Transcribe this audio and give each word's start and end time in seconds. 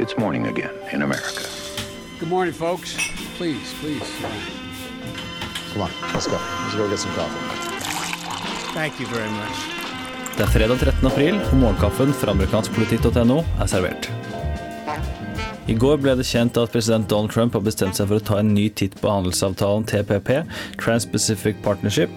It's 0.00 0.16
morning 0.16 0.46
again 0.46 0.70
in 0.92 1.02
America. 1.02 1.44
Good 2.18 2.30
morning, 2.30 2.54
folks. 2.54 2.96
Please, 3.36 3.74
please. 3.80 4.08
Come 5.72 5.82
on, 5.82 5.90
let's 6.14 6.26
go. 6.26 6.38
Let's 6.62 6.74
go 6.74 6.88
get 6.88 6.98
some 6.98 7.12
coffee. 7.12 7.36
Thank 8.72 8.98
you 8.98 9.06
very 9.06 9.30
much. 9.30 9.56
Det 10.36 10.42
er 10.42 10.46
fredag 10.46 10.78
13. 10.78 11.06
april, 11.06 11.40
og 11.52 11.56
morgenkaffen 11.56 12.12
fra 12.12 12.32
amerikanskpolitikk.no 12.32 13.42
er 13.60 13.66
servert. 13.66 14.10
I 15.70 15.74
går 15.78 16.00
ble 16.02 16.16
det 16.18 16.24
kjent 16.26 16.56
at 16.58 16.72
president 16.74 17.06
Donald 17.06 17.30
Trump 17.30 17.54
har 17.54 17.62
bestemt 17.62 17.94
seg 17.94 18.08
for 18.10 18.18
å 18.18 18.24
ta 18.26 18.40
en 18.40 18.48
ny 18.56 18.64
titt 18.74 18.96
på 18.98 19.06
handelsavtalen 19.06 19.84
TPP, 19.86 20.30
Trans-Pacific 20.82 21.60
Partnership. 21.62 22.10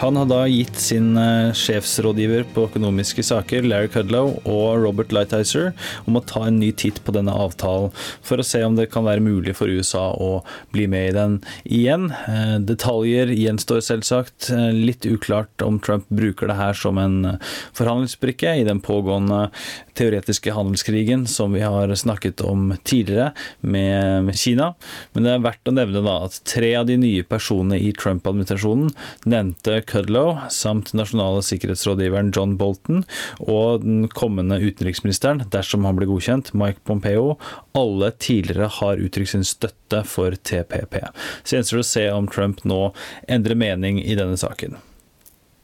Han 0.00 0.16
har 0.16 0.30
da 0.30 0.38
gitt 0.48 0.80
sin 0.80 1.10
eh, 1.20 1.50
sjefsrådgiver 1.52 2.46
på 2.54 2.64
økonomiske 2.70 3.20
saker, 3.28 3.68
Larry 3.68 3.90
Kudlow, 3.92 4.38
og 4.48 4.80
Robert 4.86 5.12
Lighthizer 5.12 5.74
om 6.08 6.16
å 6.16 6.22
ta 6.24 6.46
en 6.48 6.56
ny 6.62 6.70
titt 6.72 7.02
på 7.04 7.12
denne 7.12 7.34
avtalen, 7.36 7.92
for 8.24 8.40
å 8.40 8.46
se 8.48 8.62
om 8.64 8.78
det 8.78 8.88
kan 8.94 9.04
være 9.04 9.24
mulig 9.26 9.52
for 9.58 9.68
USA 9.68 10.06
å 10.16 10.40
bli 10.72 10.88
med 10.88 11.10
i 11.10 11.14
den 11.18 11.36
igjen. 11.68 12.08
Eh, 12.24 12.56
detaljer 12.72 13.34
gjenstår 13.36 13.84
selvsagt. 13.84 14.48
Eh, 14.48 14.70
litt 14.72 15.04
uklart 15.04 15.66
om 15.66 15.76
Trump 15.76 16.08
bruker 16.08 16.48
det 16.48 16.56
her 16.56 16.80
som 16.80 16.96
en 17.04 17.36
forhandlingsbrikke 17.76 18.56
i 18.62 18.64
den 18.64 18.80
pågående 18.80 19.50
teoretiske 19.94 20.56
handelskrigen 20.56 21.28
som 21.30 21.52
vi 21.52 21.60
har 21.60 21.92
snakket 22.00 22.40
om 22.40 22.72
tidligere 22.80 22.93
med, 23.60 24.30
Kina. 24.38 24.72
Men 25.12 25.26
det 25.26 25.32
er 25.34 25.44
verdt 25.44 25.70
å 25.70 25.74
nevne 25.74 26.02
da 26.04 26.16
at 26.26 26.38
tre 26.48 26.72
av 26.78 26.86
de 26.88 26.96
nye 27.00 27.24
personene 27.26 27.78
i 27.80 27.92
Trump-administrasjonen 27.96 28.92
nevnte 29.30 29.80
Kudlow 29.88 30.38
samt 30.52 30.94
nasjonale 30.96 31.42
sikkerhetsrådgiveren 31.46 32.32
John 32.34 32.56
Bolton 32.60 33.04
og 33.40 33.84
den 33.84 34.08
kommende 34.12 34.60
utenriksministeren, 34.62 35.44
dersom 35.52 35.86
han 35.88 35.98
blir 35.98 36.10
godkjent, 36.10 36.52
Mike 36.54 36.84
Pompeo, 36.86 37.36
alle 37.74 38.12
tidligere 38.18 38.70
har 38.80 39.02
uttrykt 39.02 39.34
sin 39.34 39.46
støtte 39.46 40.04
for 40.08 40.36
TPP. 40.36 41.00
Så 41.42 41.58
gjenstår 41.58 41.80
det 41.80 41.86
å 41.86 41.92
se 41.92 42.08
om 42.14 42.30
Trump 42.30 42.64
nå 42.68 42.80
endrer 43.28 43.58
mening 43.58 44.02
i 44.02 44.18
denne 44.18 44.38
saken. 44.40 44.78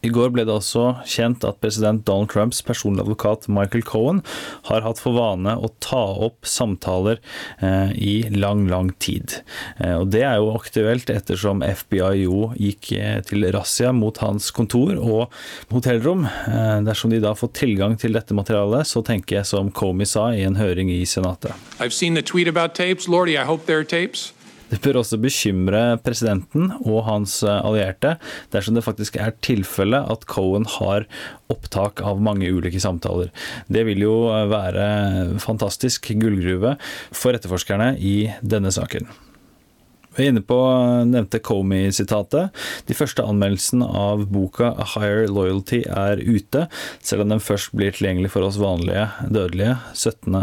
I 0.01 0.09
går 0.09 0.31
ble 0.33 0.45
det 0.47 0.53
også 0.53 0.85
kjent 1.05 1.43
at 1.45 1.59
president 1.61 2.01
Donald 2.07 2.31
Trumps 2.33 2.61
personlige 2.65 3.05
advokat 3.05 3.45
Michael 3.51 3.83
Cohen 3.85 4.21
har 4.69 4.81
hatt 4.81 5.01
for 5.01 5.13
vane 5.13 5.53
å 5.53 5.69
ta 5.83 6.01
opp 6.25 6.47
samtaler 6.49 7.19
eh, 7.61 7.93
i 7.93 8.15
lang, 8.33 8.65
lang 8.71 8.89
tid. 9.03 9.37
Eh, 9.77 9.93
og 9.99 10.09
Det 10.15 10.23
er 10.25 10.39
jo 10.41 10.55
aktuelt 10.55 11.11
ettersom 11.13 11.61
FBI 11.61 12.23
jo 12.23 12.49
gikk 12.57 12.91
eh, 12.97 13.19
til 13.29 13.45
razzia 13.53 13.93
mot 13.93 14.17
hans 14.23 14.49
kontor 14.55 14.97
og 14.97 15.29
hotellrom. 15.69 16.25
Eh, 16.25 16.81
dersom 16.87 17.13
de 17.13 17.21
da 17.21 17.35
får 17.37 17.53
tilgang 17.61 17.97
til 18.01 18.17
dette 18.17 18.33
materialet, 18.37 18.89
så 18.89 19.05
tenker 19.05 19.41
jeg 19.41 19.51
som 19.53 19.69
Comey 19.69 20.09
sa 20.09 20.31
i 20.33 20.41
en 20.47 20.57
høring 20.57 20.89
i 20.89 21.03
Senatet. 21.05 21.53
I've 21.79 21.93
seen 21.93 22.17
the 22.17 22.25
tweet 22.25 22.49
about 22.49 22.73
tapes. 22.73 23.07
Lordy, 23.07 23.37
I 23.37 23.45
hope 23.45 23.65
there 23.69 23.79
are 23.79 23.85
tapes. 23.85 24.31
Det 24.71 24.79
bør 24.83 25.01
også 25.01 25.19
bekymre 25.21 25.81
presidenten 26.05 26.69
og 26.79 27.03
hans 27.07 27.41
eh, 27.43 27.59
allierte 27.59 28.15
dersom 28.53 28.77
det 28.77 28.85
faktisk 28.85 29.17
er 29.19 29.35
tilfellet 29.43 30.07
at 30.13 30.27
Cohen 30.31 30.67
har 30.77 31.07
opptak 31.51 32.03
av 32.07 32.21
mange 32.23 32.47
ulike 32.47 32.79
samtaler. 32.81 33.33
Det 33.67 33.83
vil 33.89 34.05
jo 34.05 34.15
eh, 34.31 34.47
være 34.51 34.85
fantastisk 35.43 36.13
gullgruve 36.21 36.77
for 37.11 37.35
etterforskerne 37.35 37.93
i 37.99 38.15
denne 38.41 38.71
saken. 38.71 39.11
Vi 40.15 40.25
er 40.25 40.33
inne 40.33 40.43
på 40.43 40.57
eh, 40.59 41.03
nevnte 41.07 41.39
Comey-sitatet. 41.43 42.55
De 42.87 42.95
første 42.97 43.23
anmeldelsene 43.27 43.87
av 43.87 44.25
boka 44.31 44.73
A 44.75 44.87
Higher 44.95 45.27
Loyalty 45.31 45.83
er 45.87 46.19
ute, 46.19 46.67
selv 46.99 47.25
om 47.25 47.31
den 47.35 47.43
først 47.43 47.75
blir 47.75 47.95
tilgjengelig 47.95 48.33
for 48.33 48.47
oss 48.47 48.59
vanlige 48.61 49.07
dødelige 49.27 49.77
17. 49.95 50.35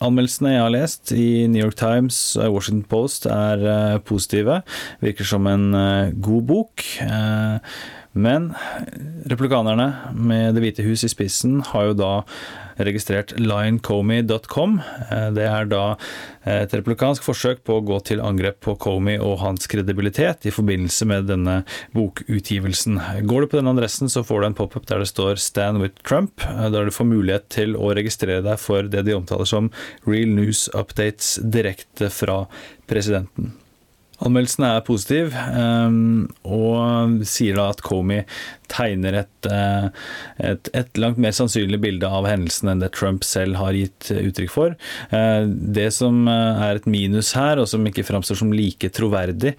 Anmeldelsene 0.00 0.54
jeg 0.54 0.62
har 0.64 0.72
lest 0.72 1.10
i 1.12 1.46
New 1.52 1.60
York 1.60 1.76
Times 1.76 2.18
og 2.40 2.54
Washington 2.54 2.86
Post 2.88 3.26
er 3.28 3.64
uh, 3.64 3.98
positive. 4.00 4.62
Virker 5.04 5.28
som 5.28 5.48
en 5.50 5.74
uh, 5.76 6.12
god 6.24 6.46
bok. 6.48 6.84
Uh, 7.04 7.60
men 8.16 8.48
replikanerne 9.30 9.92
med 10.16 10.56
Det 10.56 10.64
hvite 10.64 10.86
hus 10.88 11.04
i 11.06 11.12
spissen 11.12 11.60
har 11.68 11.90
jo 11.90 11.98
da 12.00 12.14
registrert 12.86 13.34
lioncomey.com. 13.38 14.76
Det 15.36 15.46
er 15.46 15.68
da 15.70 15.84
et 16.48 16.72
replikansk 16.74 17.24
forsøk 17.26 17.62
på 17.68 17.76
å 17.78 17.84
gå 17.84 17.98
til 18.08 18.22
angrep 18.24 18.60
på 18.64 18.76
Comey 18.80 19.18
og 19.20 19.40
hans 19.42 19.68
kredibilitet 19.70 20.46
i 20.48 20.54
forbindelse 20.54 21.08
med 21.10 21.28
denne 21.30 21.60
bokutgivelsen. 21.96 23.00
Går 23.28 23.44
du 23.44 23.50
på 23.50 23.60
denne 23.60 23.74
adressen, 23.76 24.10
så 24.12 24.24
får 24.26 24.40
du 24.40 24.50
en 24.50 24.58
pop-up 24.58 24.88
der 24.88 25.04
det 25.04 25.10
står 25.12 25.36
'Stand 25.36 25.82
with 25.82 26.00
Trump', 26.02 26.40
der 26.40 26.84
du 26.84 26.90
får 26.90 27.10
mulighet 27.12 27.48
til 27.48 27.76
å 27.76 27.94
registrere 27.94 28.42
deg 28.42 28.58
for 28.58 28.82
det 28.82 29.04
de 29.04 29.16
omtaler 29.16 29.44
som 29.48 29.70
real 30.06 30.28
news 30.28 30.68
updates 30.74 31.38
direkte 31.42 32.10
fra 32.10 32.46
presidenten. 32.88 33.52
Anmeldelsen 34.20 34.66
er 34.68 34.82
positiv, 34.84 35.32
og 36.44 37.22
sier 37.24 37.56
da 37.56 37.70
at 37.72 37.80
Comey 37.80 38.26
tegner 38.70 39.20
et, 39.22 39.48
eh, 39.50 39.88
et, 40.50 40.70
et, 40.76 41.00
langt 41.00 41.18
mer 41.20 41.34
sannsynlig 41.36 41.80
bilde 41.82 42.08
av 42.08 42.28
hendelsen 42.28 42.70
enn 42.72 42.82
det 42.82 42.92
Trump 42.96 43.24
selv 43.26 43.58
har 43.60 43.76
gitt 43.76 44.10
uttrykk 44.14 44.52
for. 44.52 44.76
Eh, 45.10 45.44
det 45.48 45.88
som 45.96 46.22
eh, 46.30 46.62
er 46.68 46.80
et 46.80 46.88
minus 46.90 47.32
her, 47.38 47.60
og 47.60 47.68
som 47.70 47.86
ikke 47.86 48.06
framstår 48.06 48.40
som 48.40 48.54
like 48.54 48.90
troverdig 48.94 49.52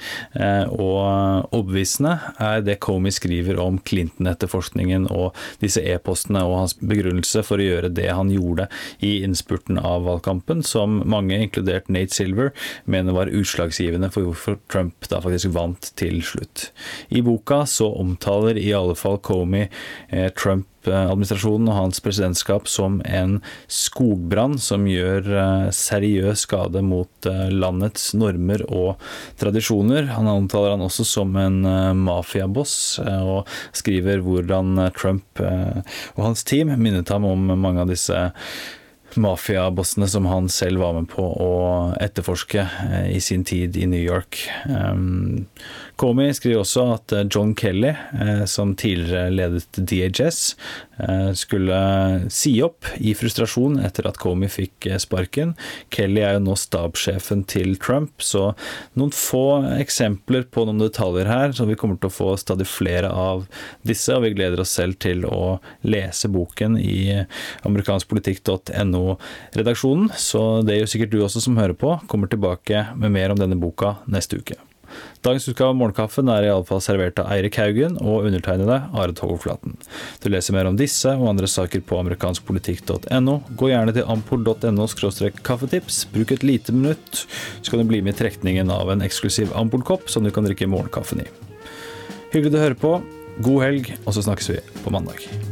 og 0.72 1.51
overbevisende, 1.51 2.13
er 2.41 2.63
det 2.66 2.79
Comey 2.83 3.13
skriver 3.13 3.59
om 3.61 3.77
Clinton-etterforskningen 3.88 5.07
og 5.11 5.38
disse 5.61 5.83
e-postene 5.83 6.43
og 6.47 6.57
hans 6.61 6.75
begrunnelse 6.79 7.43
for 7.45 7.61
å 7.61 7.67
gjøre 7.67 7.91
det 7.93 8.07
han 8.11 8.31
gjorde 8.33 8.67
i 9.05 9.17
innspurten 9.25 9.79
av 9.81 10.05
valgkampen, 10.07 10.63
som 10.66 11.01
mange, 11.09 11.38
inkludert 11.41 11.89
Nate 11.91 12.16
Silver, 12.16 12.51
mener 12.85 13.16
var 13.17 13.31
utslagsgivende 13.31 14.11
for 14.13 14.29
hvorfor 14.29 14.59
Trump 14.72 15.09
da 15.11 15.22
faktisk 15.23 15.51
vant 15.55 15.91
til 15.99 16.22
slutt. 16.25 16.69
I 17.09 17.23
boka 17.25 17.63
så 17.69 17.91
omtaler 18.01 18.59
i 18.59 18.72
alle 18.78 18.95
fall 19.01 19.19
Comey 19.25 19.67
eh, 20.09 20.29
Trump-administrasjonen 20.38 21.69
og 21.72 21.78
hans 21.78 22.01
presidentskap 22.03 22.69
som 22.72 23.00
en 23.06 23.39
skogbrann 23.72 24.57
som 24.62 24.88
gjør 24.89 25.29
eh, 25.44 25.67
seriøs 25.75 26.45
skade 26.47 26.84
mot 26.85 27.29
eh, 27.29 27.47
landets 27.53 28.11
normer 28.17 28.66
og 28.69 29.01
tradisjoner. 29.41 30.11
Han 30.16 30.29
omtaler 30.31 30.75
han 30.75 30.85
også 30.85 31.07
som 31.07 31.35
en 31.40 31.61
mafiaboss, 32.01 32.73
og 33.01 33.50
skriver 33.78 34.22
hvordan 34.25 34.78
Trump 34.97 35.41
og 35.41 36.22
hans 36.22 36.44
team 36.47 36.72
minnet 36.81 37.09
ham 37.11 37.25
om 37.28 37.51
mange 37.59 37.84
av 37.84 37.91
disse 37.91 38.17
mafiabossene 39.19 40.07
som 40.07 40.27
han 40.29 40.49
selv 40.51 40.83
var 40.83 40.95
med 40.99 41.09
på 41.11 41.23
å 41.23 41.51
etterforske 42.01 42.67
i 43.11 43.19
sin 43.23 43.44
tid 43.47 43.77
i 43.77 43.88
New 43.89 44.01
York. 44.01 44.39
Comey 46.01 46.33
skriver 46.33 46.63
også 46.63 46.85
at 46.95 47.13
eh, 47.13 47.27
John 47.29 47.53
Kelly, 47.57 47.91
eh, 47.94 48.44
som 48.49 48.73
tidligere 48.75 49.29
ledet 49.29 49.77
DHS, 49.77 50.55
eh, 50.91 50.91
skulle 51.38 51.78
si 52.34 52.62
opp 52.63 52.85
i 52.97 53.13
frustrasjon 53.17 53.79
etter 53.85 54.07
at 54.09 54.17
Comey 54.22 54.50
fikk 54.51 54.88
sparken. 55.01 55.53
Kelly 55.94 56.22
er 56.25 56.34
jo 56.38 56.44
nå 56.45 56.56
stabssjefen 56.59 57.44
til 57.50 57.78
Trump, 57.81 58.12
så 58.22 58.53
noen 59.00 59.11
få 59.16 59.63
eksempler 59.78 60.44
på 60.51 60.66
noen 60.67 60.81
detaljer 60.84 61.28
her, 61.29 61.51
så 61.56 61.66
vi 61.69 61.78
kommer 61.79 61.97
til 62.01 62.09
å 62.11 62.17
få 62.17 62.29
stadig 62.40 62.67
flere 62.69 63.09
av 63.11 63.45
disse, 63.88 64.16
og 64.16 64.23
vi 64.25 64.34
gleder 64.35 64.59
oss 64.63 64.75
selv 64.78 64.94
til 65.01 65.25
å 65.28 65.59
lese 65.88 66.28
boken 66.31 66.78
i 66.79 67.25
amerikanskpolitikk.no-redaksjonen. 67.67 70.11
Så 70.17 70.61
det 70.67 70.78
gjør 70.79 70.90
sikkert 70.95 71.13
du 71.13 71.19
også 71.25 71.40
som 71.44 71.57
hører 71.59 71.75
på. 71.78 71.90
Kommer 72.11 72.28
tilbake 72.31 72.78
med 72.95 73.09
mer 73.16 73.29
om 73.34 73.40
denne 73.40 73.59
boka 73.59 73.90
neste 74.11 74.38
uke. 74.41 74.70
Dagens 75.25 75.47
utgave 75.52 75.74
av 75.74 75.78
Morgenkaffen 75.78 76.31
er 76.34 76.47
iallfall 76.47 76.81
servert 76.84 77.19
av 77.22 77.29
Eirik 77.34 77.59
Haugen 77.62 77.97
og 78.02 78.25
undertegnede 78.29 78.79
Are 78.97 79.13
Togoflaten. 79.18 79.75
Du 80.24 80.29
leser 80.34 80.57
mer 80.57 80.69
om 80.69 80.79
disse 80.79 81.13
og 81.13 81.29
andre 81.34 81.50
saker 81.52 81.84
på 81.85 82.00
amerikanskpolitikk.no. 82.02 83.38
Gå 83.59 83.72
gjerne 83.72 83.96
til 83.96 84.09
ampol.no 84.09 84.90
kaffetips. 85.46 86.03
Bruk 86.14 86.34
et 86.35 86.46
lite 86.47 86.73
minutt, 86.76 87.26
så 87.61 87.70
kan 87.70 87.84
du 87.84 87.90
bli 87.91 88.02
med 88.02 88.16
i 88.16 88.22
trekningen 88.23 88.73
av 88.73 88.91
en 88.91 89.05
eksklusiv 89.05 89.53
Ampol-kopp 89.58 90.09
som 90.09 90.26
du 90.26 90.34
kan 90.34 90.47
drikke 90.47 90.70
morgenkaffen 90.70 91.26
i. 91.26 91.32
Hyggelig 92.34 92.58
å 92.58 92.66
høre 92.66 92.79
på. 92.79 92.97
God 93.41 93.64
helg, 93.64 93.96
og 94.05 94.16
så 94.16 94.26
snakkes 94.26 94.53
vi 94.53 94.61
på 94.84 94.94
mandag. 94.94 95.50